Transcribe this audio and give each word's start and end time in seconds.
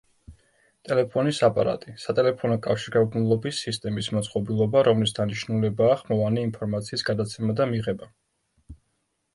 ტელეფონის 0.87 1.41
აპარატი, 1.47 1.93
სატელეფონო 2.05 2.57
კავშირგაბმულობის 2.67 3.59
სისტემის 3.67 4.09
მოწყობილობა, 4.17 4.85
რომლის 4.89 5.15
დანიშნულებაა 5.21 6.01
ხმოვანი 6.03 6.49
ინფორმაციის 6.49 7.09
გადაცემა 7.13 7.61
და 7.63 7.71
მიღება. 7.77 8.13